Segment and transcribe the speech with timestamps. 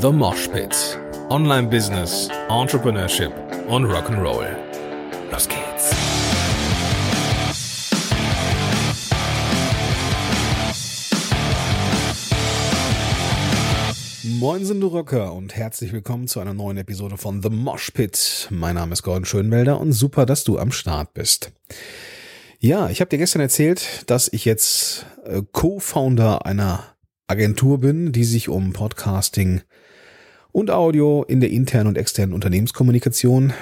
[0.00, 0.98] The Mosh Pit.
[1.28, 3.32] Online Business, Entrepreneurship
[3.68, 4.46] und Rock'n'Roll.
[5.30, 5.94] Los geht's.
[14.22, 18.48] Moin sind du Rocker und herzlich willkommen zu einer neuen Episode von The Mosh Pit.
[18.48, 21.52] Mein Name ist Gordon Schönwelder und super, dass du am Start bist.
[22.58, 26.84] Ja, ich habe dir gestern erzählt, dass ich jetzt äh, Co-Founder einer
[27.26, 29.60] Agentur bin, die sich um Podcasting
[30.52, 33.52] und Audio in der internen und externen Unternehmenskommunikation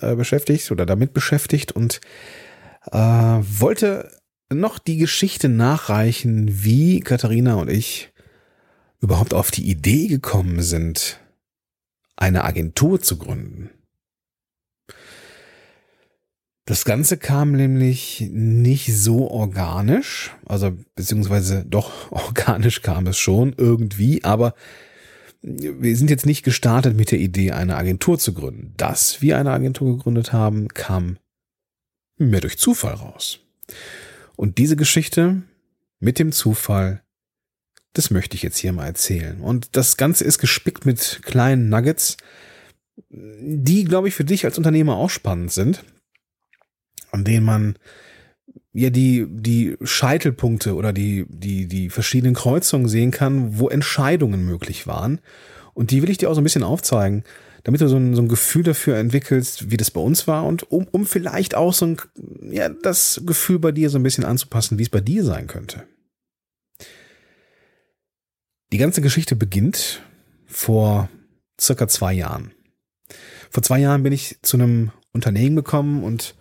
[0.00, 2.00] äh, beschäftigt oder damit beschäftigt und
[2.90, 4.10] äh, wollte
[4.52, 8.12] noch die Geschichte nachreichen, wie Katharina und ich
[9.00, 11.20] überhaupt auf die Idee gekommen sind,
[12.16, 13.70] eine Agentur zu gründen.
[16.64, 24.24] Das Ganze kam nämlich nicht so organisch, also beziehungsweise doch organisch kam es schon irgendwie,
[24.24, 24.54] aber
[25.40, 28.74] wir sind jetzt nicht gestartet mit der Idee, eine Agentur zu gründen.
[28.76, 31.18] Dass wir eine Agentur gegründet haben, kam
[32.16, 33.40] mehr durch Zufall raus.
[34.36, 35.42] Und diese Geschichte
[36.00, 37.02] mit dem Zufall,
[37.92, 39.40] das möchte ich jetzt hier mal erzählen.
[39.40, 42.16] Und das Ganze ist gespickt mit kleinen Nuggets,
[43.10, 45.84] die, glaube ich, für dich als Unternehmer auch spannend sind
[47.10, 47.76] an denen man
[48.82, 54.86] ja die, die Scheitelpunkte oder die, die, die verschiedenen Kreuzungen sehen kann, wo Entscheidungen möglich
[54.86, 55.20] waren.
[55.74, 57.24] Und die will ich dir auch so ein bisschen aufzeigen,
[57.64, 60.70] damit du so ein, so ein Gefühl dafür entwickelst, wie das bei uns war und
[60.70, 61.96] um, um vielleicht auch so ein,
[62.50, 65.84] ja, das Gefühl bei dir so ein bisschen anzupassen, wie es bei dir sein könnte.
[68.72, 70.02] Die ganze Geschichte beginnt
[70.46, 71.08] vor
[71.60, 72.52] circa zwei Jahren.
[73.50, 76.36] Vor zwei Jahren bin ich zu einem Unternehmen gekommen und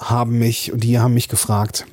[0.00, 1.86] haben mich, und die haben mich gefragt,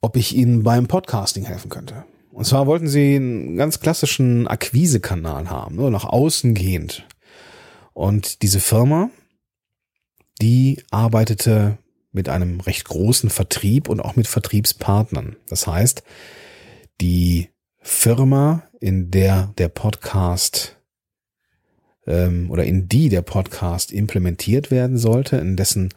[0.00, 2.04] ob ich ihnen beim Podcasting helfen könnte.
[2.30, 7.06] Und zwar wollten sie einen ganz klassischen Akquisekanal haben, nur nach außen gehend.
[7.92, 9.10] Und diese Firma,
[10.42, 11.78] die arbeitete
[12.12, 15.36] mit einem recht großen Vertrieb und auch mit Vertriebspartnern.
[15.48, 16.02] Das heißt,
[17.00, 20.73] die Firma, in der der Podcast
[22.06, 25.90] ähm, oder in die der Podcast implementiert werden sollte, in dessen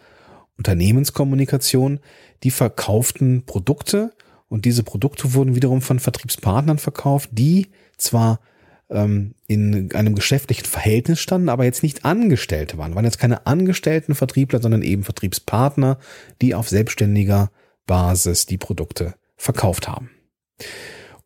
[0.58, 2.00] Unternehmenskommunikation,
[2.44, 4.12] die verkauften Produkte
[4.50, 8.40] und diese Produkte wurden wiederum von Vertriebspartnern verkauft, die zwar
[8.90, 14.16] ähm, in einem geschäftlichen Verhältnis standen, aber jetzt nicht Angestellte waren, waren jetzt keine angestellten
[14.16, 15.98] Vertriebler, sondern eben Vertriebspartner,
[16.42, 17.52] die auf selbstständiger
[17.86, 20.10] Basis die Produkte verkauft haben.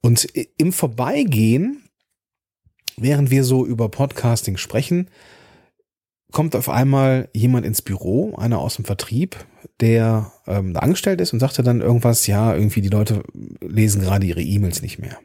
[0.02, 0.28] Und
[0.58, 1.84] im Vorbeigehen
[3.02, 5.10] während wir so über Podcasting sprechen,
[6.32, 9.36] kommt auf einmal jemand ins Büro, einer aus dem Vertrieb,
[9.80, 13.24] der ähm, angestellt ist und sagte dann irgendwas, ja, irgendwie die Leute
[13.62, 15.18] lesen gerade ihre E-Mails nicht mehr.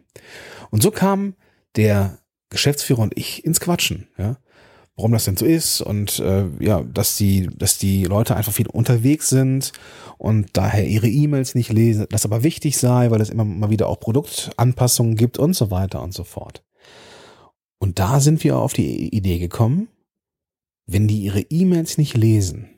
[0.70, 1.34] Und so kam
[1.76, 2.18] der
[2.50, 4.36] Geschäftsführer und ich ins Quatschen, ja.
[4.98, 8.66] Warum das denn so ist und äh, ja, dass die, dass die Leute einfach viel
[8.66, 9.72] unterwegs sind
[10.16, 13.88] und daher ihre E-Mails nicht lesen, das aber wichtig sei, weil es immer mal wieder
[13.88, 16.65] auch Produktanpassungen gibt und so weiter und so fort.
[17.78, 19.88] Und da sind wir auf die Idee gekommen,
[20.86, 22.70] wenn die ihre E-Mails nicht lesen,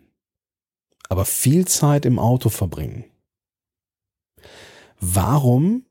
[1.09, 3.05] aber viel Zeit im Auto verbringen,
[5.01, 5.85] warum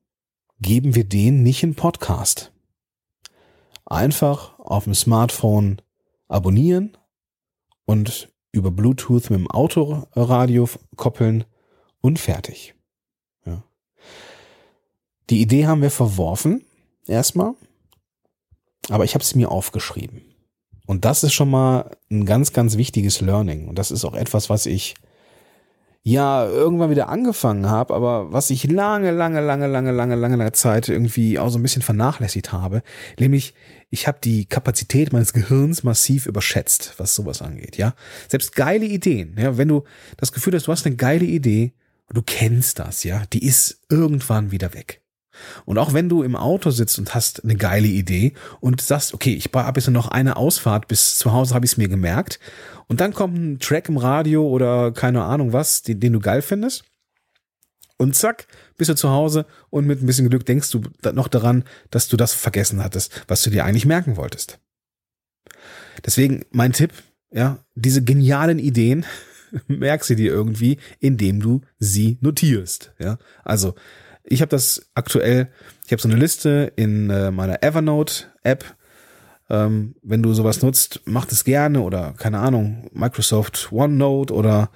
[0.60, 2.52] geben wir denen nicht einen Podcast?
[3.86, 5.82] Einfach auf dem Smartphone
[6.28, 6.98] abonnieren
[7.86, 11.46] und über Bluetooth mit dem Autoradio koppeln
[12.02, 12.76] und fertig.
[13.46, 13.64] Ja.
[15.30, 16.66] Die Idee haben wir verworfen,
[17.06, 17.54] erstmal,
[18.90, 20.22] aber ich habe es mir aufgeschrieben.
[20.86, 23.68] Und das ist schon mal ein ganz, ganz wichtiges Learning.
[23.68, 24.96] Und das ist auch etwas, was ich
[26.08, 30.88] ja irgendwann wieder angefangen habe, aber was ich lange, lange, lange, lange, lange, lange, Zeit
[30.88, 32.82] irgendwie auch so ein bisschen vernachlässigt habe.
[33.20, 33.54] Nämlich,
[33.90, 37.76] ich habe die Kapazität meines Gehirns massiv überschätzt, was sowas angeht.
[37.76, 37.94] Ja,
[38.30, 39.36] selbst geile Ideen.
[39.38, 39.84] Ja, wenn du
[40.16, 41.74] das Gefühl hast, du hast eine geile Idee,
[42.14, 45.02] du kennst das, ja, die ist irgendwann wieder weg.
[45.66, 49.34] Und auch wenn du im Auto sitzt und hast eine geile Idee und sagst, okay,
[49.34, 52.40] ich habe jetzt noch eine Ausfahrt, bis zu Hause habe ich es mir gemerkt.
[52.88, 56.42] Und dann kommt ein Track im Radio oder keine Ahnung was, den, den du geil
[56.42, 56.86] findest.
[57.98, 58.48] Und zack,
[58.78, 62.16] bist du zu Hause und mit ein bisschen Glück denkst du noch daran, dass du
[62.16, 64.60] das vergessen hattest, was du dir eigentlich merken wolltest.
[66.06, 66.94] Deswegen mein Tipp,
[67.32, 69.06] ja, diese genialen Ideen,
[69.68, 73.18] merk sie dir irgendwie, indem du sie notierst, ja.
[73.44, 73.76] Also,
[74.30, 75.50] ich habe das aktuell,
[75.86, 78.66] ich habe so eine Liste in äh, meiner Evernote-App.
[79.50, 84.70] Ähm, wenn du sowas nutzt, mach das gerne oder keine Ahnung, Microsoft OneNote oder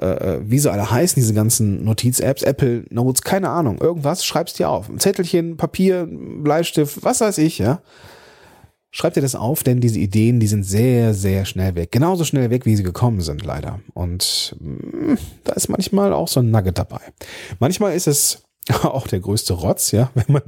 [0.00, 4.58] äh, äh, wie sie alle heißen, diese ganzen Notiz-Apps, Apple Notes, keine Ahnung, irgendwas, schreibst
[4.58, 4.88] dir auf.
[4.88, 7.80] Ein Zettelchen, Papier, Bleistift, was weiß ich, ja.
[8.90, 11.90] Schreib dir das auf, denn diese Ideen, die sind sehr, sehr schnell weg.
[11.90, 13.80] Genauso schnell weg, wie sie gekommen sind, leider.
[13.92, 17.00] Und mh, mm, da ist manchmal auch so ein Nugget dabei.
[17.58, 18.44] Manchmal ist es
[18.82, 20.42] auch der größte Rotz, ja, wenn man,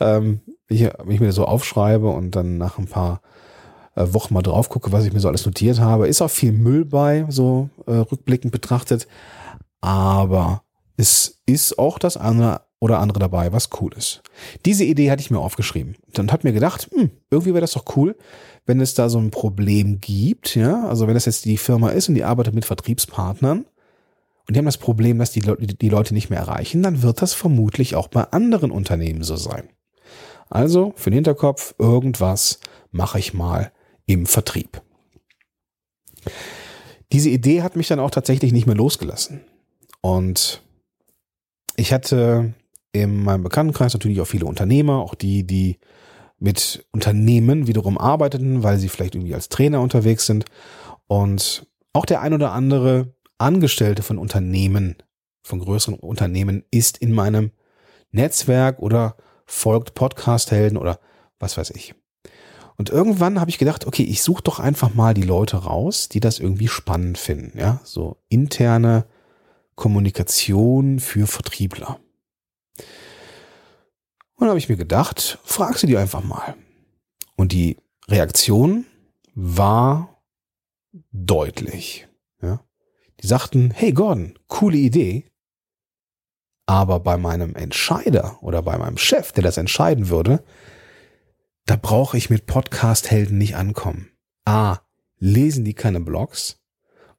[0.00, 3.20] ähm, ich, ich mir so aufschreibe und dann nach ein paar
[3.94, 6.52] äh, Wochen mal drauf gucke, was ich mir so alles notiert habe, ist auch viel
[6.52, 9.06] Müll bei, so äh, rückblickend betrachtet.
[9.80, 10.62] Aber
[10.96, 14.22] es ist auch das andere oder andere dabei, was cool ist.
[14.66, 17.96] Diese Idee hatte ich mir aufgeschrieben und hat mir gedacht, hm, irgendwie wäre das doch
[17.96, 18.16] cool,
[18.66, 22.08] wenn es da so ein Problem gibt, ja, also wenn das jetzt die Firma ist
[22.08, 23.64] und die arbeitet mit Vertriebspartnern
[24.46, 27.22] und die haben das Problem, dass die, Le die Leute nicht mehr erreichen, dann wird
[27.22, 29.68] das vermutlich auch bei anderen Unternehmen so sein.
[30.50, 32.60] Also für den Hinterkopf, irgendwas
[32.90, 33.72] mache ich mal
[34.06, 34.82] im Vertrieb.
[37.12, 39.40] Diese Idee hat mich dann auch tatsächlich nicht mehr losgelassen.
[40.00, 40.62] Und
[41.76, 42.54] ich hatte
[42.92, 45.78] in meinem Bekanntenkreis natürlich auch viele Unternehmer, auch die, die
[46.38, 50.44] mit Unternehmen wiederum arbeiteten, weil sie vielleicht irgendwie als Trainer unterwegs sind.
[51.06, 53.14] Und auch der ein oder andere
[53.44, 54.96] Angestellte von Unternehmen,
[55.42, 57.50] von größeren Unternehmen ist in meinem
[58.10, 60.98] Netzwerk oder folgt Podcast-Helden oder
[61.38, 61.94] was weiß ich.
[62.76, 66.20] Und irgendwann habe ich gedacht, okay, ich suche doch einfach mal die Leute raus, die
[66.20, 67.58] das irgendwie spannend finden.
[67.58, 69.06] Ja, so interne
[69.74, 72.00] Kommunikation für Vertriebler.
[74.36, 76.56] Und dann habe ich mir gedacht, frag sie die einfach mal.
[77.36, 77.76] Und die
[78.08, 78.86] Reaktion
[79.34, 80.22] war
[81.12, 82.08] deutlich.
[82.42, 82.60] Ja?
[83.20, 85.30] Die sagten, hey Gordon, coole Idee.
[86.66, 90.42] Aber bei meinem Entscheider oder bei meinem Chef, der das entscheiden würde,
[91.66, 94.10] da brauche ich mit Podcast-Helden nicht ankommen.
[94.44, 94.78] A,
[95.18, 96.62] lesen die keine Blogs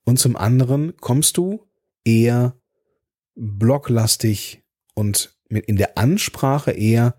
[0.04, 1.68] und zum anderen kommst du
[2.04, 2.56] eher
[3.36, 4.64] bloglastig
[4.94, 7.16] und mit in der Ansprache eher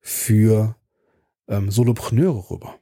[0.00, 0.76] für
[1.48, 2.78] ähm, Solopreneure rüber.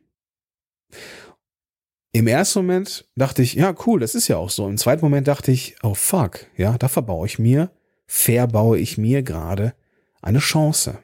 [2.13, 4.69] Im ersten Moment dachte ich, ja, cool, das ist ja auch so.
[4.69, 7.71] Im zweiten Moment dachte ich, oh fuck, ja, da verbaue ich mir,
[8.07, 9.75] verbaue ich mir gerade
[10.23, 10.99] eine Chance.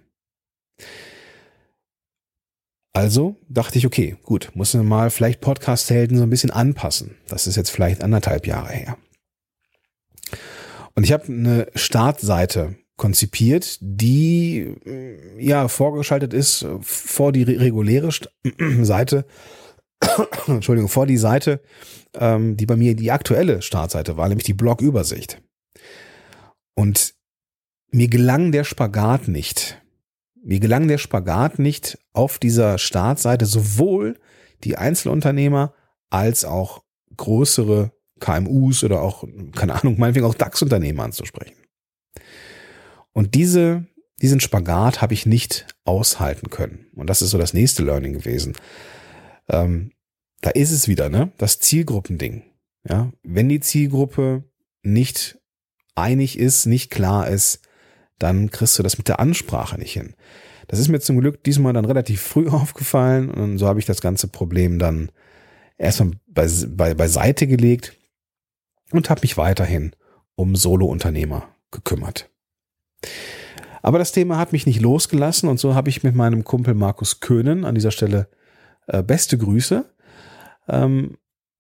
[2.95, 7.17] Also dachte ich, okay, gut, muss man mal vielleicht Podcast-Helden so ein bisschen anpassen.
[7.29, 8.97] Das ist jetzt vielleicht anderthalb Jahre her.
[10.95, 18.11] Und ich habe eine Startseite konzipiert, die äh, ja vorgeschaltet ist vor die reguläre
[18.83, 19.27] Seite,
[20.47, 21.61] Entschuldigung, vor die Seite,
[22.15, 25.41] ähm, die bei mir die aktuelle Startseite war, nämlich die Blogübersicht.
[26.75, 27.15] Und
[27.91, 29.81] mir gelang der Spagat nicht.
[30.43, 34.19] Mir gelang der Spagat nicht auf dieser Startseite sowohl
[34.65, 35.73] die Einzelunternehmer
[36.11, 36.83] als auch
[37.17, 39.25] größere KMUs oder auch,
[39.55, 41.55] keine Ahnung, meinetwegen auch DAX-Unternehmen anzusprechen.
[43.13, 43.87] Und diese,
[44.21, 46.87] diesen Spagat habe ich nicht aushalten können.
[46.95, 48.55] Und das ist so das nächste Learning gewesen.
[49.49, 49.93] Ähm,
[50.45, 51.33] da ist es wieder, ne?
[51.39, 52.43] Das Zielgruppending.
[52.87, 54.45] Ja, wenn die Zielgruppe
[54.83, 55.39] nicht
[55.95, 57.63] einig ist, nicht klar ist,
[58.19, 60.15] dann kriegst du das mit der Ansprache nicht hin.
[60.69, 64.03] Das ist mir zum Glück diesmal dann relativ früh aufgefallen und so habe ich das
[64.03, 65.11] ganze Problem dann
[65.79, 67.97] erstmal bei, bei, beiseite gelegt
[68.93, 69.97] und habe mich weiterhin
[70.35, 72.29] um Solo-Unternehmer gekümmert.
[73.81, 77.21] Aber das Thema hat mich nicht losgelassen und so habe ich mit meinem Kumpel Markus
[77.21, 78.29] Köhnen an dieser Stelle
[78.89, 79.87] äh, beste Grüße,
[80.69, 81.17] ähm,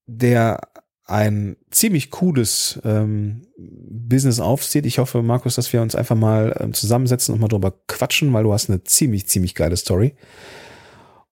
[0.06, 0.60] der
[1.06, 4.86] ein ziemlich cooles ähm, Business aufzieht.
[4.86, 8.44] Ich hoffe, Markus, dass wir uns einfach mal ähm, zusammensetzen und mal drüber quatschen, weil
[8.44, 10.14] du hast eine ziemlich, ziemlich geile Story.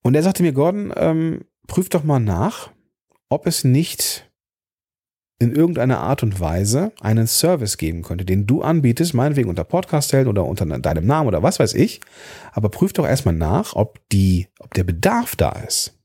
[0.02, 2.71] Und er sagte mir, Gordon, ähm, prüf doch mal nach,
[3.29, 4.31] ob es nicht
[5.38, 10.12] in irgendeiner Art und Weise einen Service geben könnte, den du anbietest, meinetwegen unter Podcast
[10.12, 12.00] hält oder unter deinem Namen oder was weiß ich.
[12.52, 15.99] Aber prüf doch erstmal nach, ob die, ob der Bedarf da ist.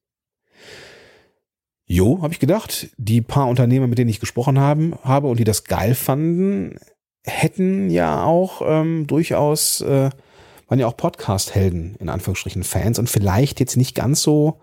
[1.89, 2.89] Jo, habe ich gedacht.
[2.97, 6.77] Die paar Unternehmer, mit denen ich gesprochen haben, habe und die das geil fanden,
[7.23, 10.09] hätten ja auch ähm, durchaus, äh,
[10.67, 14.59] waren ja auch Podcast-Helden, in Anführungsstrichen Fans und vielleicht jetzt nicht ganz so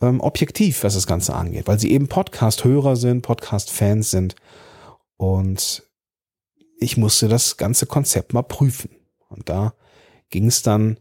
[0.00, 4.34] ähm, objektiv, was das Ganze angeht, weil sie eben Podcast-Hörer sind, Podcast-Fans sind.
[5.18, 5.82] Und
[6.78, 8.88] ich musste das ganze Konzept mal prüfen.
[9.28, 9.74] Und da
[10.30, 10.98] ging es dann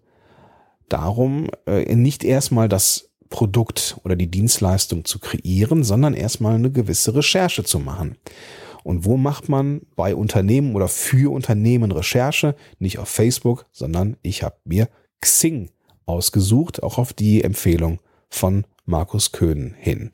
[0.90, 7.16] darum, äh, nicht erstmal das Produkt oder die Dienstleistung zu kreieren, sondern erstmal eine gewisse
[7.16, 8.18] Recherche zu machen.
[8.84, 12.56] Und wo macht man bei Unternehmen oder für Unternehmen Recherche?
[12.78, 14.90] Nicht auf Facebook, sondern ich habe mir
[15.22, 15.70] Xing
[16.06, 20.12] ausgesucht, auch auf die Empfehlung von Markus Köhn hin.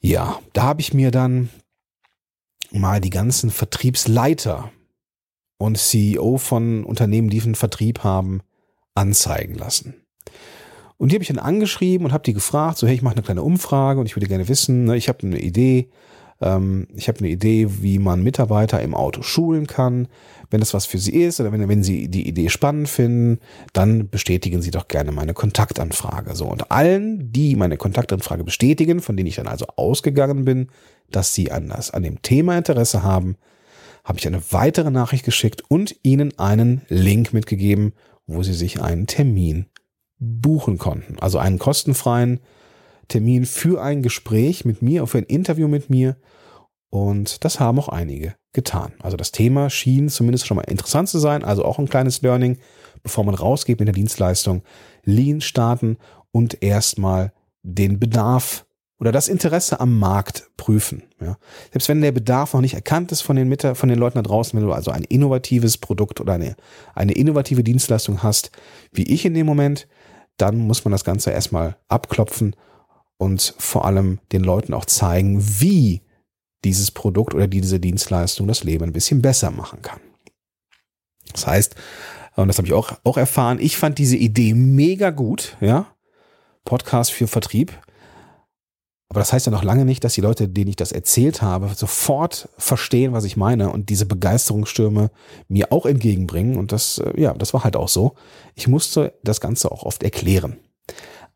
[0.00, 1.50] Ja, da habe ich mir dann
[2.70, 4.70] mal die ganzen Vertriebsleiter
[5.56, 8.42] und CEO von Unternehmen, die einen Vertrieb haben,
[8.94, 9.94] anzeigen lassen.
[10.96, 13.22] Und die habe ich dann angeschrieben und habe die gefragt, so hey, ich mache eine
[13.22, 15.88] kleine Umfrage und ich würde gerne wissen, ne, ich habe eine Idee,
[16.40, 20.08] ähm, ich habe eine Idee, wie man Mitarbeiter im Auto schulen kann.
[20.50, 23.40] Wenn das was für Sie ist oder wenn, wenn Sie die Idee spannend finden,
[23.72, 26.36] dann bestätigen Sie doch gerne meine Kontaktanfrage.
[26.36, 30.68] So und allen, die meine Kontaktanfrage bestätigen, von denen ich dann also ausgegangen bin,
[31.10, 33.36] dass sie an, das, an dem Thema Interesse haben,
[34.04, 37.94] habe ich eine weitere Nachricht geschickt und ihnen einen Link mitgegeben,
[38.26, 39.66] wo sie sich einen Termin
[40.18, 41.18] buchen konnten.
[41.20, 42.40] Also einen kostenfreien
[43.08, 46.16] Termin für ein Gespräch mit mir, für ein Interview mit mir.
[46.90, 48.92] Und das haben auch einige getan.
[49.02, 51.44] Also das Thema schien zumindest schon mal interessant zu sein.
[51.44, 52.58] Also auch ein kleines Learning,
[53.02, 54.62] bevor man rausgeht mit der Dienstleistung.
[55.04, 55.98] Lean starten
[56.30, 58.64] und erstmal den Bedarf
[59.00, 61.02] oder das Interesse am Markt prüfen.
[61.20, 61.36] Ja.
[61.72, 64.22] Selbst wenn der Bedarf noch nicht erkannt ist von den, Mitte, von den Leuten da
[64.22, 66.54] draußen, wenn du also ein innovatives Produkt oder eine,
[66.94, 68.50] eine innovative Dienstleistung hast,
[68.92, 69.88] wie ich in dem Moment,
[70.36, 72.56] dann muss man das Ganze erstmal abklopfen
[73.16, 76.02] und vor allem den Leuten auch zeigen, wie
[76.64, 80.00] dieses Produkt oder diese Dienstleistung das Leben ein bisschen besser machen kann.
[81.32, 81.74] Das heißt,
[82.36, 85.86] und das habe ich auch, auch erfahren, ich fand diese Idee mega gut, ja.
[86.64, 87.72] Podcast für Vertrieb.
[89.14, 91.70] Aber das heißt ja noch lange nicht, dass die Leute, denen ich das erzählt habe,
[91.76, 95.12] sofort verstehen, was ich meine und diese Begeisterungsstürme
[95.46, 96.58] mir auch entgegenbringen.
[96.58, 98.16] Und das, äh, ja, das war halt auch so.
[98.56, 100.56] Ich musste das Ganze auch oft erklären.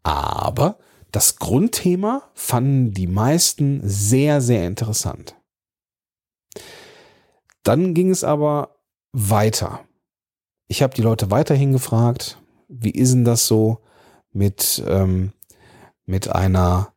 [0.02, 0.78] Aber
[1.12, 5.36] das Grundthema fanden die meisten sehr, sehr interessant.
[7.62, 8.80] Dann ging es aber
[9.12, 9.84] weiter.
[10.66, 13.78] Ich habe die Leute weiterhin gefragt, wie ist denn das so
[14.32, 15.32] mit, ähm,
[16.06, 16.92] mit einer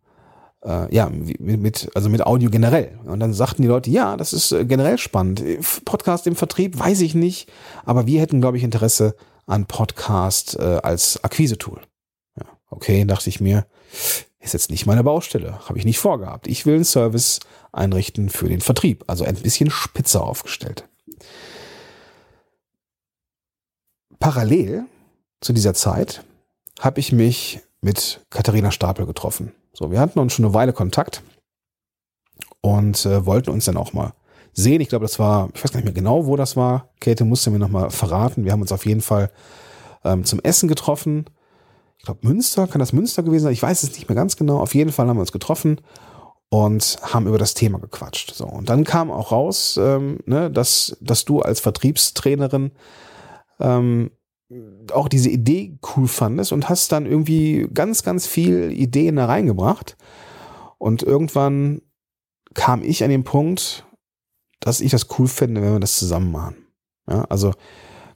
[0.63, 2.99] äh, ja, mit, also mit Audio generell.
[3.05, 5.43] Und dann sagten die Leute, ja, das ist äh, generell spannend.
[5.85, 7.51] Podcast im Vertrieb, weiß ich nicht,
[7.85, 9.15] aber wir hätten, glaube ich, Interesse
[9.45, 11.81] an Podcast äh, als Akquise-Tool.
[12.39, 13.65] Ja, okay, dachte ich mir,
[14.39, 16.47] ist jetzt nicht meine Baustelle, habe ich nicht vorgehabt.
[16.47, 17.39] Ich will einen Service
[17.71, 20.87] einrichten für den Vertrieb, also ein bisschen spitzer aufgestellt.
[24.19, 24.85] Parallel
[25.41, 26.23] zu dieser Zeit
[26.79, 29.51] habe ich mich mit Katharina Stapel getroffen.
[29.73, 31.23] So, wir hatten uns schon eine Weile Kontakt
[32.61, 34.13] und äh, wollten uns dann auch mal
[34.53, 34.81] sehen.
[34.81, 36.89] Ich glaube, das war, ich weiß gar nicht mehr genau, wo das war.
[36.99, 38.43] Käthe musste mir nochmal verraten.
[38.43, 39.31] Wir haben uns auf jeden Fall
[40.03, 41.25] ähm, zum Essen getroffen.
[41.97, 43.53] Ich glaube, Münster, kann das Münster gewesen sein?
[43.53, 44.59] Ich weiß es nicht mehr ganz genau.
[44.59, 45.79] Auf jeden Fall haben wir uns getroffen
[46.49, 48.33] und haben über das Thema gequatscht.
[48.33, 52.71] So, und dann kam auch raus, ähm, ne, dass, dass du als Vertriebstrainerin
[53.59, 54.11] ähm,
[54.93, 59.97] auch diese Idee cool fandest und hast dann irgendwie ganz, ganz viel Ideen da reingebracht.
[60.77, 61.81] Und irgendwann
[62.53, 63.85] kam ich an den Punkt,
[64.59, 66.55] dass ich das cool finde, wenn wir das zusammen machen.
[67.09, 67.53] Ja, also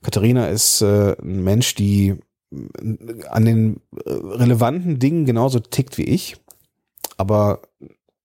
[0.03, 2.15] Katharina ist äh, ein Mensch, die
[3.29, 6.37] an den äh, relevanten Dingen genauso tickt wie ich,
[7.17, 7.61] aber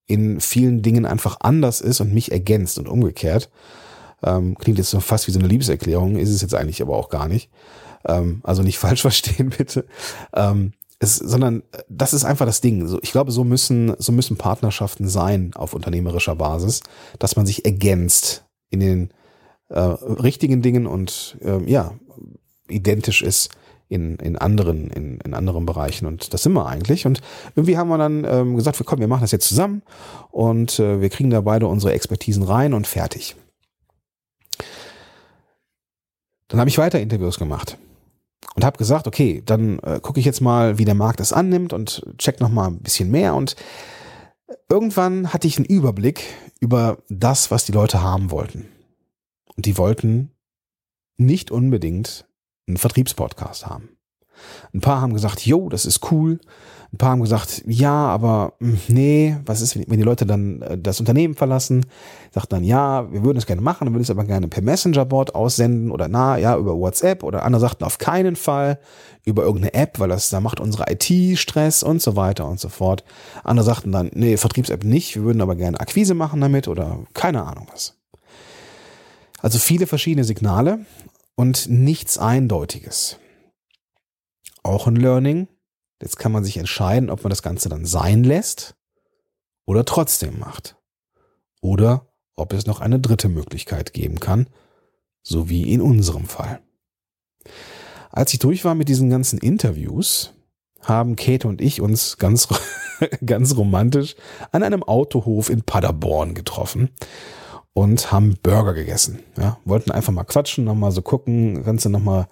[0.06, 3.50] in vielen Dingen einfach anders ist und mich ergänzt und umgekehrt.
[4.22, 7.08] Ähm, klingt jetzt so fast wie so eine Liebeserklärung, ist es jetzt eigentlich aber auch
[7.08, 7.50] gar nicht.
[8.04, 9.86] Ähm, also nicht falsch verstehen, bitte.
[10.34, 12.86] Ähm, es, sondern äh, das ist einfach das Ding.
[12.86, 16.82] So, ich glaube, so müssen, so müssen Partnerschaften sein auf unternehmerischer Basis,
[17.18, 19.10] dass man sich ergänzt in den
[19.68, 21.94] äh, richtigen Dingen und äh, ja,
[22.68, 23.50] identisch ist
[23.88, 26.06] in, in anderen, in, in anderen Bereichen.
[26.06, 27.06] Und das sind wir eigentlich.
[27.06, 27.20] Und
[27.56, 29.82] irgendwie haben wir dann ähm, gesagt, wir kommen, wir machen das jetzt zusammen
[30.30, 33.34] und äh, wir kriegen da beide unsere Expertisen rein und fertig.
[36.46, 37.78] Dann habe ich weiter Interviews gemacht
[38.54, 41.72] und habe gesagt, okay, dann äh, gucke ich jetzt mal, wie der Markt es annimmt
[41.72, 43.56] und check noch mal ein bisschen mehr und
[44.68, 46.24] irgendwann hatte ich einen Überblick
[46.60, 48.68] über das, was die Leute haben wollten.
[49.56, 50.32] Und die wollten
[51.16, 52.26] nicht unbedingt
[52.66, 53.90] einen Vertriebspodcast haben.
[54.72, 56.40] Ein paar haben gesagt, jo, das ist cool.
[56.92, 60.76] Ein paar haben gesagt, ja, aber hm, nee, was ist, wenn die Leute dann äh,
[60.76, 61.86] das Unternehmen verlassen?
[62.32, 65.34] Sagt dann, ja, wir würden es gerne machen, dann würden es aber gerne per Messenger-Board
[65.36, 68.80] aussenden oder na, ja, über WhatsApp oder andere sagten auf keinen Fall
[69.24, 72.68] über irgendeine App, weil das, da macht unsere IT Stress und so weiter und so
[72.68, 73.04] fort.
[73.44, 77.44] Andere sagten dann, nee, Vertriebs-App nicht, wir würden aber gerne Akquise machen damit oder keine
[77.44, 77.98] Ahnung was.
[79.40, 80.84] Also viele verschiedene Signale
[81.36, 83.16] und nichts Eindeutiges.
[84.62, 85.48] Auch ein Learning,
[86.00, 88.74] Jetzt kann man sich entscheiden, ob man das Ganze dann sein lässt
[89.66, 90.76] oder trotzdem macht.
[91.60, 94.46] Oder ob es noch eine dritte Möglichkeit geben kann,
[95.22, 96.60] so wie in unserem Fall.
[98.10, 100.32] Als ich durch war mit diesen ganzen Interviews,
[100.82, 102.48] haben Kate und ich uns ganz,
[103.26, 104.16] ganz romantisch
[104.52, 106.90] an einem Autohof in Paderborn getroffen
[107.74, 109.20] und haben Burger gegessen.
[109.36, 112.28] Ja, wollten einfach mal quatschen, nochmal so gucken, Ganze nochmal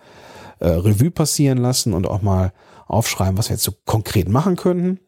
[0.61, 2.53] äh, Revue passieren lassen und auch mal
[2.89, 4.99] aufschreiben, was wir jetzt so konkret machen könnten.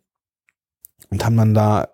[1.11, 1.89] Und haben dann da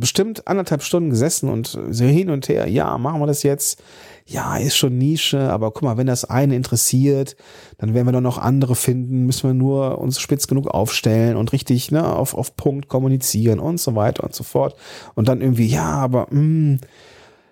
[0.00, 3.82] bestimmt anderthalb Stunden gesessen und so hin und her, ja, machen wir das jetzt.
[4.26, 7.36] Ja, ist schon Nische, aber guck mal, wenn das eine interessiert,
[7.78, 11.52] dann werden wir doch noch andere finden, müssen wir nur uns spitz genug aufstellen und
[11.52, 14.76] richtig ne, auf, auf Punkt kommunizieren und so weiter und so fort.
[15.14, 16.80] Und dann irgendwie, ja, aber mh, hm,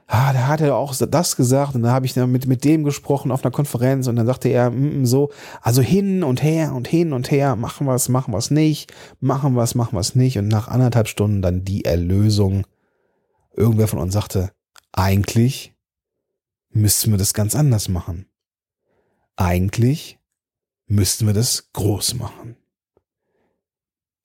[0.09, 2.83] ah, da hat er auch das gesagt und da habe ich dann mit, mit dem
[2.83, 6.89] gesprochen auf einer Konferenz und dann sagte er mm, so, also hin und her und
[6.89, 10.01] hin und her, machen wir es, machen wir es nicht, machen wir es, machen wir
[10.01, 12.67] es nicht und nach anderthalb Stunden dann die Erlösung.
[13.55, 14.51] Irgendwer von uns sagte,
[14.93, 15.75] eigentlich
[16.71, 18.27] müssten wir das ganz anders machen.
[19.37, 20.19] Eigentlich
[20.87, 22.57] müssten wir das groß machen.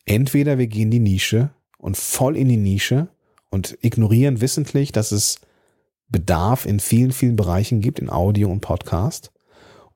[0.05, 3.09] Entweder wir gehen die Nische und voll in die Nische
[3.49, 5.39] und ignorieren wissentlich, dass es
[6.07, 9.31] Bedarf in vielen, vielen Bereichen gibt, in Audio und Podcast.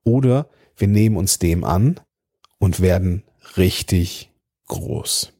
[0.03, 1.99] Oder wir nehmen uns dem an
[2.59, 3.23] und werden
[3.57, 4.31] richtig
[4.67, 5.33] groß.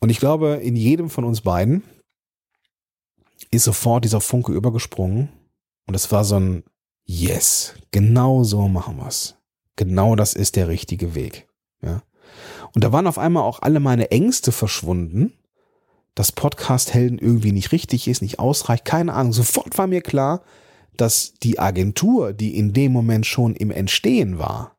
[0.00, 1.82] Und ich glaube, in jedem von uns beiden
[3.50, 5.28] ist sofort dieser Funke übergesprungen.
[5.86, 6.64] Und es war so ein
[7.04, 9.36] Yes, genau so machen wir's.
[9.76, 11.48] Genau das ist der richtige Weg.
[11.80, 12.02] Ja.
[12.74, 15.32] Und da waren auf einmal auch alle meine Ängste verschwunden,
[16.16, 19.32] dass Podcast-Helden irgendwie nicht richtig ist, nicht ausreicht, keine Ahnung.
[19.32, 20.42] Sofort war mir klar,
[20.96, 24.76] dass die Agentur, die in dem Moment schon im Entstehen war,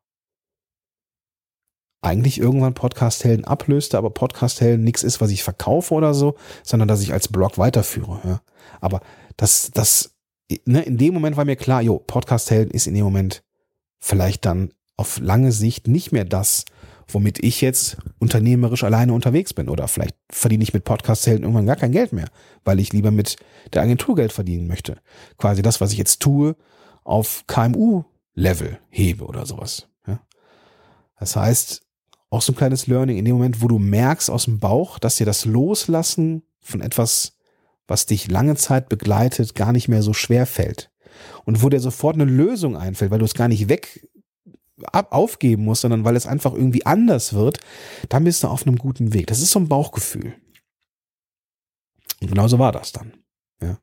[2.02, 7.02] eigentlich irgendwann Podcast-Helden ablöste, aber Podcast-Helden nichts ist, was ich verkaufe oder so, sondern dass
[7.02, 8.20] ich als Blog weiterführe.
[8.24, 8.42] Ja.
[8.80, 9.00] Aber
[9.36, 10.16] das, das,
[10.64, 13.42] ne, in dem Moment war mir klar, jo, Podcast-Helden ist in dem Moment
[14.00, 16.64] vielleicht dann auf lange Sicht nicht mehr das,
[17.08, 19.68] womit ich jetzt unternehmerisch alleine unterwegs bin.
[19.68, 22.28] Oder vielleicht verdiene ich mit Podcast-Helden irgendwann gar kein Geld mehr,
[22.64, 23.36] weil ich lieber mit
[23.72, 24.96] der Agentur Geld verdienen möchte.
[25.38, 26.56] Quasi das, was ich jetzt tue,
[27.04, 29.88] auf KMU-Level hebe oder sowas.
[30.06, 30.20] Ja?
[31.18, 31.82] Das heißt,
[32.30, 35.16] auch so ein kleines Learning in dem Moment, wo du merkst aus dem Bauch, dass
[35.16, 37.38] dir das Loslassen von etwas,
[37.86, 40.90] was dich lange Zeit begleitet, gar nicht mehr so schwer fällt.
[41.46, 44.06] Und wo dir sofort eine Lösung einfällt, weil du es gar nicht weg
[44.84, 47.58] ab aufgeben muss, sondern weil es einfach irgendwie anders wird,
[48.08, 49.26] dann bist du auf einem guten Weg.
[49.26, 50.34] Das ist so ein Bauchgefühl.
[52.20, 53.12] Und genauso war das dann.
[53.62, 53.78] Ja.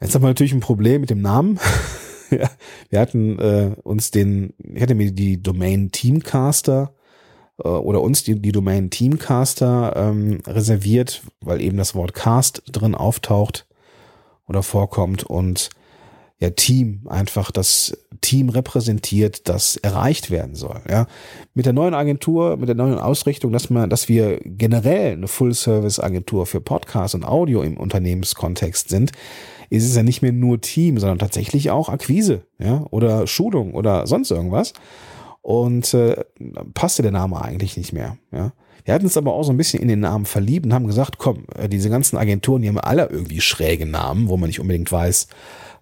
[0.00, 1.58] Jetzt haben wir natürlich ein Problem mit dem Namen.
[2.30, 2.50] ja,
[2.90, 6.94] wir hatten äh, uns den, ich hatte mir die Domain Teamcaster
[7.58, 12.94] äh, oder uns die, die Domain Teamcaster ähm, reserviert, weil eben das Wort Cast drin
[12.94, 13.66] auftaucht
[14.46, 15.70] oder vorkommt und
[16.44, 20.80] ja, Team einfach das Team repräsentiert, das erreicht werden soll.
[20.88, 21.06] Ja,
[21.54, 26.46] mit der neuen Agentur, mit der neuen Ausrichtung, dass man, dass wir generell eine Full-Service-Agentur
[26.46, 29.12] für Podcast und Audio im Unternehmenskontext sind,
[29.70, 34.06] ist es ja nicht mehr nur Team, sondern tatsächlich auch Akquise, ja, oder Schulung oder
[34.06, 34.72] sonst irgendwas.
[35.42, 36.24] Und äh,
[36.72, 38.16] passte der Name eigentlich nicht mehr.
[38.32, 38.52] Ja.
[38.84, 41.18] Wir hatten es aber auch so ein bisschen in den Namen verliebt und haben gesagt,
[41.18, 44.90] komm, äh, diese ganzen Agenturen, die haben alle irgendwie schräge Namen, wo man nicht unbedingt
[44.92, 45.28] weiß,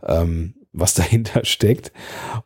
[0.06, 1.92] ähm, was dahinter steckt.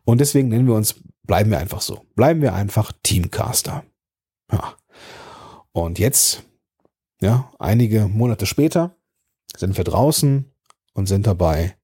[0.05, 2.05] Und deswegen nennen wir uns, bleiben wir einfach so.
[2.15, 3.85] Bleiben wir einfach Teamcaster.
[4.53, 4.75] Ja.
[5.73, 6.45] Und jetzt,
[7.21, 8.97] ja, einige Monate später
[9.57, 10.51] sind wir draußen
[10.95, 11.77] und sind dabei,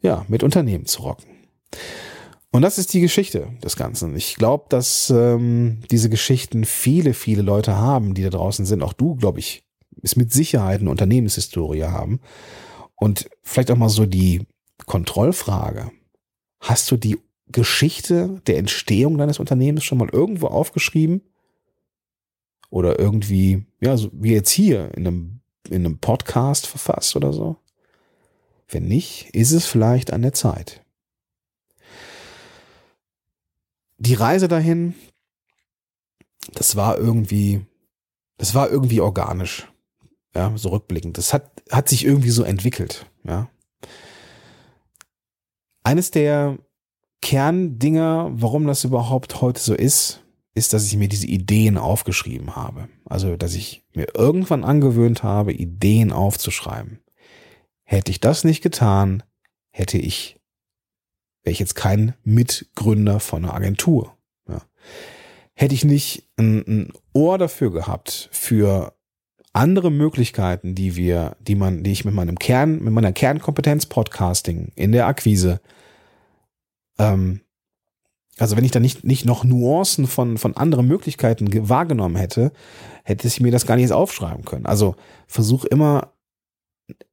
[0.00, 1.26] ja, mit Unternehmen zu rocken.
[2.50, 4.16] Und das ist die Geschichte des Ganzen.
[4.16, 8.82] Ich glaube, dass ähm, diese Geschichten viele, viele Leute haben, die da draußen sind.
[8.82, 9.64] Auch du, glaube ich,
[10.02, 12.20] ist mit Sicherheit eine Unternehmenshistorie haben.
[12.94, 14.46] Und vielleicht auch mal so die
[14.88, 15.92] Kontrollfrage.
[16.60, 21.22] Hast du die Geschichte der Entstehung deines Unternehmens schon mal irgendwo aufgeschrieben?
[22.70, 27.56] Oder irgendwie, ja, so wie jetzt hier in einem, in einem Podcast verfasst oder so?
[28.68, 30.84] Wenn nicht, ist es vielleicht an der Zeit.
[33.96, 34.94] Die Reise dahin,
[36.52, 37.64] das war irgendwie,
[38.36, 39.66] das war irgendwie organisch.
[40.34, 41.16] Ja, so rückblickend.
[41.16, 43.06] Das hat, hat sich irgendwie so entwickelt.
[43.24, 43.48] Ja.
[45.88, 46.58] Eines der
[47.22, 50.22] Kerndinger, warum das überhaupt heute so ist,
[50.52, 52.90] ist, dass ich mir diese Ideen aufgeschrieben habe.
[53.06, 56.98] Also, dass ich mir irgendwann angewöhnt habe, Ideen aufzuschreiben.
[57.84, 59.22] Hätte ich das nicht getan,
[59.70, 60.38] hätte ich,
[61.42, 64.14] wäre ich jetzt kein Mitgründer von einer Agentur.
[64.46, 64.60] Ja.
[65.54, 68.92] Hätte ich nicht ein, ein Ohr dafür gehabt, für
[69.54, 74.70] andere Möglichkeiten, die wir, die man, die ich mit meinem Kern, mit meiner Kernkompetenz Podcasting
[74.74, 75.62] in der Akquise
[76.98, 77.40] ähm,
[78.38, 82.52] also wenn ich da nicht, nicht noch Nuancen von, von anderen Möglichkeiten wahrgenommen hätte,
[83.04, 84.66] hätte ich mir das gar nicht aufschreiben können.
[84.66, 84.94] Also
[85.26, 86.12] versuch immer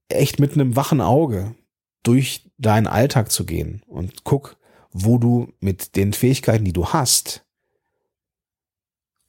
[0.08, 1.56] echt mit einem wachen Auge
[2.04, 4.58] durch deinen Alltag zu gehen und guck,
[4.92, 7.44] wo du mit den Fähigkeiten, die du hast,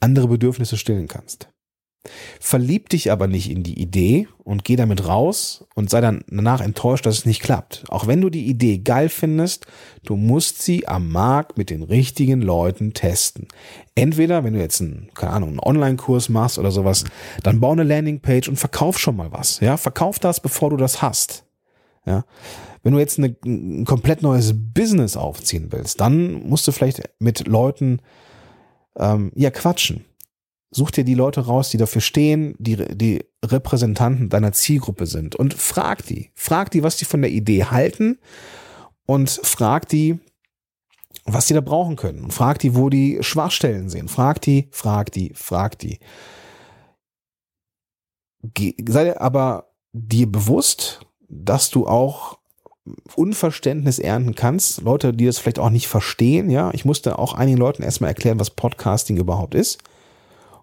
[0.01, 1.49] andere Bedürfnisse stillen kannst.
[2.41, 6.61] Verlieb dich aber nicht in die Idee und geh damit raus und sei dann danach
[6.61, 7.85] enttäuscht, dass es nicht klappt.
[7.89, 9.67] Auch wenn du die Idee geil findest,
[10.05, 13.49] du musst sie am Markt mit den richtigen Leuten testen.
[13.95, 17.05] Entweder, wenn du jetzt einen, keine Ahnung, einen Online-Kurs machst oder sowas,
[17.43, 19.61] dann bau eine Landingpage und verkauf schon mal was.
[19.61, 21.45] Ja, verkauf das, bevor du das hast.
[22.05, 22.25] Ja.
[22.83, 27.49] Wenn du jetzt eine, ein komplett neues Business aufziehen willst, dann musst du vielleicht mit
[27.49, 28.01] Leuten
[28.97, 30.05] ähm, ja quatschen
[30.71, 35.55] Such dir die Leute raus, die dafür stehen, die, die Repräsentanten deiner Zielgruppe sind und
[35.55, 36.31] frag die.
[36.35, 38.19] Frag die, was die von der Idee halten
[39.07, 40.19] und frag die,
[41.25, 42.25] was die da brauchen können.
[42.25, 44.09] Und frag die, wo die Schwachstellen sehen.
[44.09, 45.99] Frag die, frag die, frag die.
[48.89, 52.39] Sei aber dir bewusst, dass du auch
[53.17, 54.83] Unverständnis ernten kannst.
[54.83, 56.71] Leute, die das vielleicht auch nicht verstehen, ja.
[56.73, 59.79] Ich musste auch einigen Leuten erstmal erklären, was Podcasting überhaupt ist.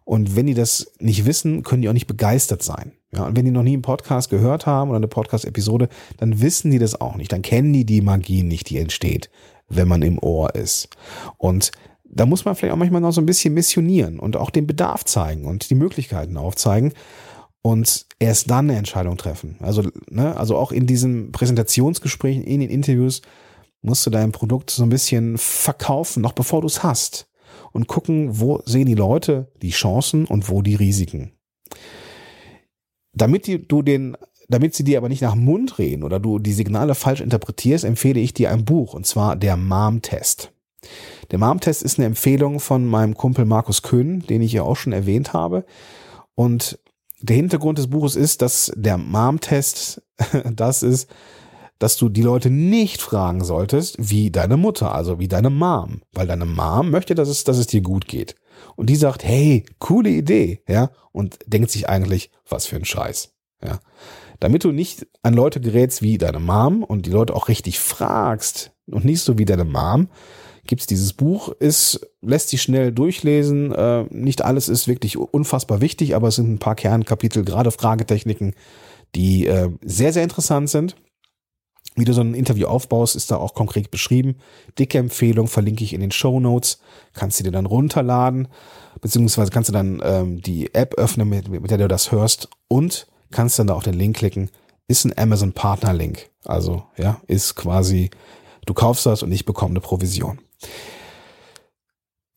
[0.05, 2.93] Und wenn die das nicht wissen, können die auch nicht begeistert sein.
[3.13, 5.87] Ja, und wenn die noch nie einen Podcast gehört haben oder eine Podcast-Episode,
[6.17, 7.31] dann wissen die das auch nicht.
[7.31, 9.29] Dann kennen die die Magie nicht, die entsteht,
[9.69, 10.89] wenn man im Ohr ist.
[11.37, 11.71] Und
[12.03, 15.05] da muss man vielleicht auch manchmal noch so ein bisschen missionieren und auch den Bedarf
[15.05, 16.93] zeigen und die Möglichkeiten aufzeigen
[17.61, 19.57] und erst dann eine Entscheidung treffen.
[19.61, 23.21] Also, ne, also auch in diesen Präsentationsgesprächen, in den Interviews
[23.81, 27.27] musst du dein Produkt so ein bisschen verkaufen, noch bevor du es hast
[27.71, 31.33] und gucken, wo sehen die Leute die Chancen und wo die Risiken.
[33.13, 34.17] Damit die, du den,
[34.49, 37.85] damit sie dir aber nicht nach dem Mund reden oder du die Signale falsch interpretierst,
[37.85, 40.51] empfehle ich dir ein Buch und zwar der Mom-Test.
[41.31, 44.93] Der Mom-Test ist eine Empfehlung von meinem Kumpel Markus Köhn, den ich ja auch schon
[44.93, 45.65] erwähnt habe.
[46.35, 46.79] Und
[47.21, 50.01] der Hintergrund des Buches ist, dass der Mom-Test
[50.53, 51.09] das ist,
[51.83, 56.25] dass du die Leute nicht fragen solltest, wie deine Mutter, also wie deine Mom, weil
[56.25, 58.35] deine Mom möchte, dass es, dass es dir gut geht.
[58.77, 63.33] Und die sagt, hey, coole Idee, ja, und denkt sich eigentlich, was für ein Scheiß,
[63.61, 63.81] ja.
[64.39, 68.71] Damit du nicht an Leute gerätst wie deine Mom und die Leute auch richtig fragst
[68.89, 70.07] und nicht so wie deine Mom,
[70.65, 76.15] gibt's dieses Buch, ist, lässt sich schnell durchlesen, äh, nicht alles ist wirklich unfassbar wichtig,
[76.15, 78.53] aber es sind ein paar Kernkapitel, gerade Fragetechniken,
[79.15, 80.95] die äh, sehr, sehr interessant sind.
[81.95, 84.35] Wie du so ein Interview aufbaust, ist da auch konkret beschrieben.
[84.79, 86.79] Dicke Empfehlung verlinke ich in den Show Notes.
[87.13, 88.47] Kannst du dir dann runterladen,
[89.01, 93.07] beziehungsweise kannst du dann ähm, die App öffnen, mit, mit der du das hörst und
[93.31, 94.49] kannst dann da auf den Link klicken.
[94.87, 96.29] Ist ein Amazon Partner Link.
[96.43, 98.09] Also, ja, ist quasi,
[98.65, 100.39] du kaufst das und ich bekomme eine Provision.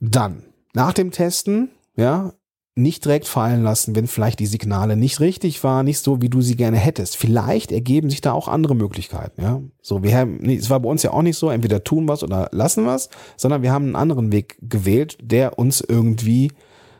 [0.00, 2.34] Dann, nach dem Testen, ja,
[2.78, 6.42] nicht direkt fallen lassen, wenn vielleicht die Signale nicht richtig waren, nicht so, wie du
[6.42, 7.16] sie gerne hättest.
[7.16, 9.62] Vielleicht ergeben sich da auch andere Möglichkeiten, ja.
[9.80, 12.50] So, wir haben, es war bei uns ja auch nicht so, entweder tun was oder
[12.52, 13.08] lassen was,
[13.38, 16.52] sondern wir haben einen anderen Weg gewählt, der uns irgendwie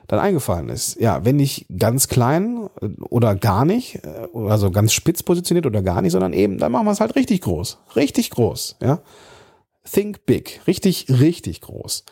[0.09, 0.99] dann eingefallen ist.
[0.99, 4.01] Ja, wenn nicht ganz klein äh, oder gar nicht,
[4.35, 7.43] also ganz spitz positioniert oder gar nicht, sondern eben, dann machen wir es halt richtig
[7.43, 7.79] groß.
[7.97, 9.03] Richtig groß, ja.
[9.85, 10.61] Think big.
[10.67, 12.05] Richtig, richtig groß.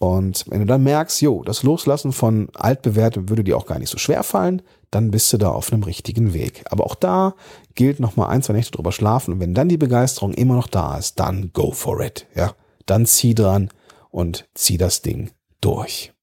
[0.00, 3.90] Und wenn du dann merkst, jo, das Loslassen von altbewährtem würde dir auch gar nicht
[3.90, 6.64] so schwer fallen, dann bist du da auf einem richtigen Weg.
[6.70, 7.34] Aber auch da
[7.74, 9.34] gilt nochmal ein, zwei Nächte drüber schlafen.
[9.34, 12.26] Und wenn dann die Begeisterung immer noch da ist, dann go for it.
[12.34, 12.54] Ja,
[12.86, 13.68] dann zieh dran
[14.10, 16.14] und zieh das Ding durch.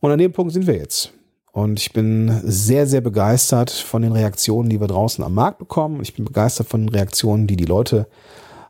[0.00, 1.12] Und an dem Punkt sind wir jetzt.
[1.52, 6.00] Und ich bin sehr, sehr begeistert von den Reaktionen, die wir draußen am Markt bekommen.
[6.00, 8.08] Ich bin begeistert von den Reaktionen, die die Leute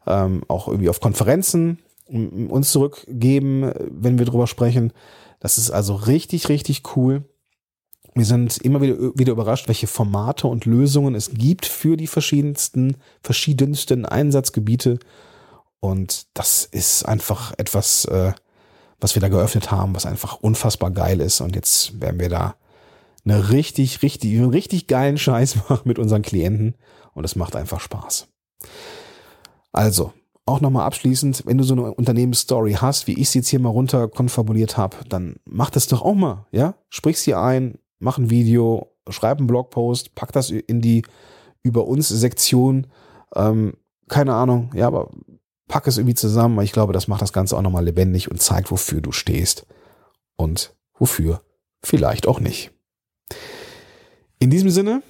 [0.08, 4.92] ähm, auch irgendwie auf Konferenzen uns zurückgeben, wenn wir drüber sprechen.
[5.40, 7.24] Das ist also richtig, richtig cool.
[8.14, 12.96] Wir sind immer wieder, wieder überrascht, welche Formate und Lösungen es gibt für die verschiedensten,
[13.22, 14.98] verschiedensten Einsatzgebiete.
[15.80, 18.32] Und das ist einfach etwas, äh,
[19.00, 21.40] was wir da geöffnet haben, was einfach unfassbar geil ist.
[21.40, 22.54] Und jetzt werden wir da
[23.24, 26.74] eine richtig, richtig, richtig geilen Scheiß machen mit unseren Klienten.
[27.14, 28.28] Und es macht einfach Spaß.
[29.72, 30.12] Also,
[30.44, 33.68] auch nochmal abschließend, wenn du so eine Unternehmensstory hast, wie ich sie jetzt hier mal
[33.68, 36.74] runter konfabuliert habe, dann mach das doch auch mal, ja?
[36.88, 41.04] Sprich sie ein, mach ein Video, schreib einen Blogpost, pack das in die
[41.62, 42.88] über uns Sektion,
[43.36, 43.74] ähm,
[44.08, 45.10] keine Ahnung, ja, aber
[45.68, 48.42] pack es irgendwie zusammen, weil ich glaube, das macht das Ganze auch nochmal lebendig und
[48.42, 49.64] zeigt, wofür du stehst
[50.36, 51.42] und wofür
[51.84, 52.72] vielleicht auch nicht.
[54.40, 55.02] In diesem Sinne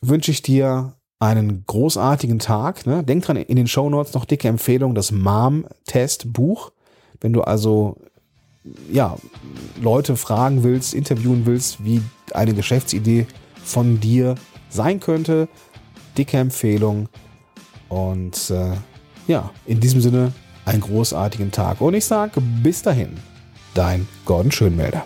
[0.00, 2.84] wünsche ich dir einen großartigen Tag.
[2.84, 3.04] Ne?
[3.04, 6.72] Denk dran, in den Show Notes noch dicke Empfehlung, das Mom-Test-Buch.
[7.20, 7.96] Wenn du also
[8.90, 9.16] ja,
[9.80, 12.02] Leute fragen willst, interviewen willst, wie
[12.34, 13.26] eine Geschäftsidee
[13.62, 14.34] von dir
[14.68, 15.48] sein könnte,
[16.18, 17.08] dicke Empfehlung.
[17.88, 18.72] Und äh,
[19.28, 20.32] ja, in diesem Sinne
[20.64, 21.80] einen großartigen Tag.
[21.80, 23.16] Und ich sage bis dahin,
[23.74, 25.04] dein Gordon Schönmelder.